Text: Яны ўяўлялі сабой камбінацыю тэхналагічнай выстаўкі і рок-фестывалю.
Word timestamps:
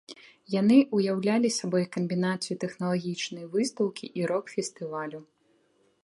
Яны 0.59 0.75
ўяўлялі 0.99 1.49
сабой 1.59 1.83
камбінацыю 1.97 2.55
тэхналагічнай 2.63 3.45
выстаўкі 3.55 4.05
і 4.21 4.25
рок-фестывалю. 4.33 5.19